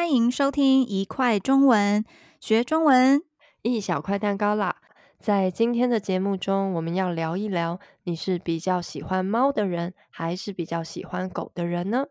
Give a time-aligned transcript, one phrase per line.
[0.00, 2.02] 欢迎收听一块中文
[2.40, 3.22] 学中文，
[3.60, 4.76] 一小块蛋糕啦！
[5.18, 12.06] 在今天的节目中，我们要聊一聊，你是比较喜欢猫的人，还是比较喜欢狗的人呢？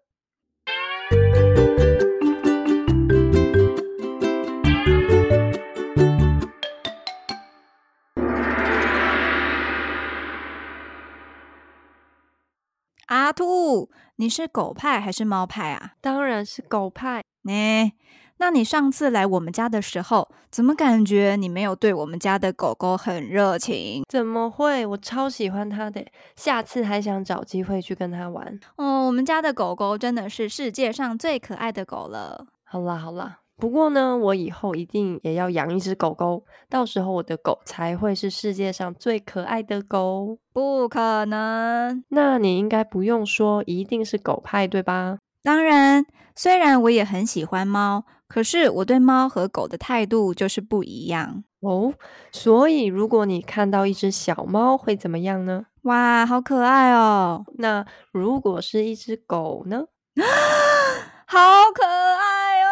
[13.07, 15.93] 阿兔，你是狗派还是猫派啊？
[15.99, 17.23] 当然是狗派。
[17.49, 17.91] 呢，
[18.37, 24.03] 那你上次来我们家的时候，怎么感觉你没有对我们家的狗狗很热情？
[24.07, 24.85] 怎么会？
[24.85, 28.59] 我超喜欢它的，下次还想找机会去跟它玩。
[28.77, 32.45] 哦，我们家的狗狗真的是世界上最可爱的狗了。
[32.63, 33.39] 好啦好啦。
[33.57, 40.37] 不过呢，我以后一定也要养一只狗狗，到时候我的狗才会是世界上最可爱的狗。
[40.53, 45.17] 不可能，那你应该不用说，一定是狗派，对吧？
[45.43, 51.93] 当然，虽然我也很喜欢猫，可是我对猫和狗的态度就是不一样哦。
[52.31, 55.65] 所以，如果你看到一只小猫，会怎么样呢？
[55.83, 57.45] 哇，好可爱哦！
[57.57, 59.85] 那如果是一只狗呢？
[61.25, 61.37] 好
[61.73, 62.65] 可爱！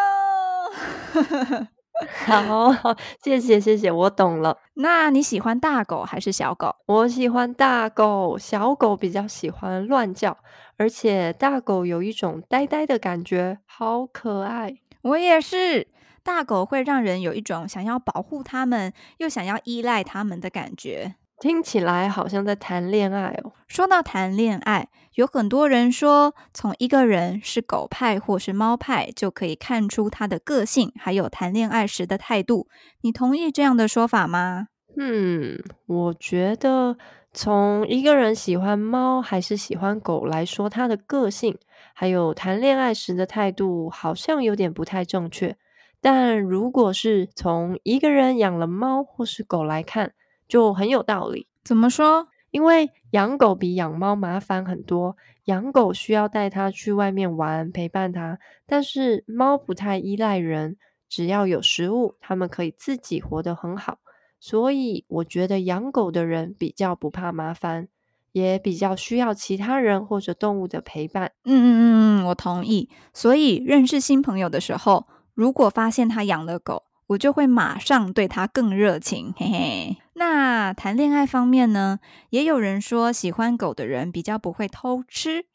[1.13, 1.67] 好，
[2.25, 4.57] 好， 谢谢，谢谢，我懂了。
[4.75, 6.75] 那你喜欢大狗还是小狗？
[6.85, 10.37] 我喜欢大狗，小狗比较喜欢乱叫，
[10.77, 14.75] 而且大狗有一种呆呆的感觉，好可爱。
[15.01, 15.87] 我也是，
[16.23, 21.15] 大狗会让人有一种想要保护它们，又想要依赖它们的感觉。
[21.39, 23.53] 听起来好像在谈恋爱哦。
[23.67, 32.67] 说到谈恋爱，有很多人说，从一个人是狗派或是猫派，就可以看出他的个性，还有谈恋爱时的态度。
[33.01, 34.67] 你同意这样的说法吗？
[34.99, 36.97] 嗯，我觉得
[37.31, 41.55] 从一个人喜欢猫还是喜欢狗来说，他的个性
[41.93, 45.55] 还有谈恋爱时的态度，好像有点不太正确。
[46.01, 50.13] 但如果是从一个人养了猫或是狗来看，
[50.47, 51.47] 就很有道理。
[51.63, 52.27] 怎么说？
[52.51, 55.17] 因为养狗比养猫麻烦很多。
[55.45, 60.77] 养狗需要带它去外面玩，陪伴它；但是猫不太依赖人，
[61.07, 63.99] 只要有食物，它们可以自己活得很好。
[64.39, 67.87] 所以我觉得养狗的人比较不怕麻烦，
[68.31, 71.31] 也比较需要其他人或者动物的陪伴。
[71.43, 71.81] 嗯嗯嗯
[72.23, 72.89] 嗯，我同意。
[73.13, 79.97] 所以认识新朋友的时候，如果发现他养了狗，我就会马上对他更热情，嘿嘿。
[80.13, 81.99] 那谈恋爱方面呢？
[82.31, 85.45] 也有人说，喜欢狗的人比较不会偷吃，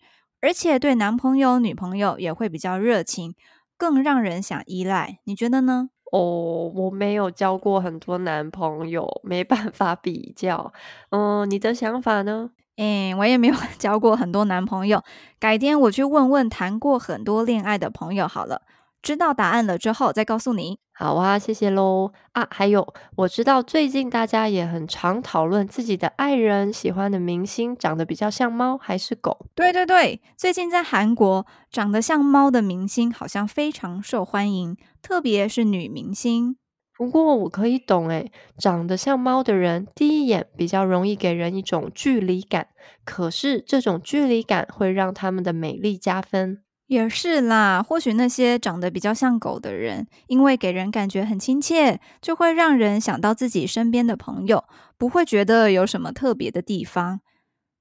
[0.40, 3.34] 而且对男朋友、女朋友也会比较热情，
[3.76, 5.18] 更让人想依赖。
[5.24, 5.90] 你觉得呢？
[6.10, 10.72] 哦，我没有交过很多男朋友，没办法比较。
[11.10, 12.50] 嗯，你的想法呢？
[12.76, 15.02] 诶，我也没有交过很多男朋友，
[15.38, 18.62] 改天我去问问谈过很多恋爱的朋友好了。
[19.02, 20.78] 知道答案了之后再告诉你。
[20.94, 22.12] 好啊，谢谢喽。
[22.32, 29.46] 啊，还有，我知道最近大家也很常讨论自己的爱人、喜欢的明星长得比较像猫还是狗。
[29.54, 36.56] 对对对，最近在韩国，长得像猫的明星好像非常受欢迎，特别是女明星。
[36.96, 42.68] 不过我可以懂，诶，长得像猫的人，第一眼比较容易给人一种距离感，
[43.04, 46.62] 可是这种距离感会让他们的美丽加分。
[46.92, 54.62] 也是啦，或许那些长得比较像狗的人，因为给人感觉很亲切，就会让人想到自己身边的朋友，
[54.98, 57.20] 不会觉得有什么特别的地方。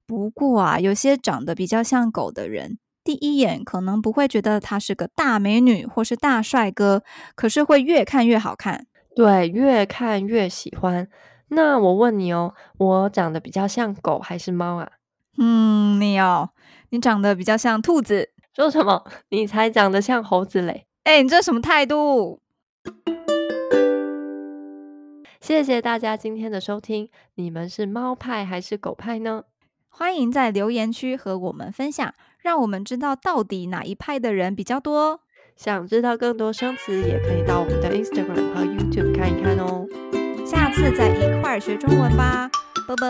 [0.06, 7.02] 不过啊，有些长得比较像狗的人，第一眼可能不会觉得他是个大美女或是大帅哥，
[7.34, 8.86] 可是会越看越好看。
[9.14, 11.06] 对，越看越喜欢。
[11.48, 14.88] 那我问你哦，我长得比较像狗还是猫啊？
[15.36, 16.48] 嗯，你哦，
[16.88, 18.30] 你长得比较像兔子。
[18.54, 19.02] 说什么？
[19.30, 20.84] 你才长得像猴子嘞！
[21.04, 22.40] 哎，你这什么态度？
[25.40, 27.08] 谢谢大家今天的收听。
[27.36, 29.44] 你们是猫派还是狗派呢？
[29.88, 35.20] 欢迎在留言区和我们分享，让我们知道到底哪一派的人比较多。
[35.56, 39.86] 想知道更多生词，也可以到我们的 Instagram 和 YouTube 看一看哦。
[40.46, 42.50] 下次再一块儿学中文吧，
[42.86, 43.08] 拜拜。